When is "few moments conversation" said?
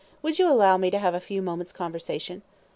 1.19-2.41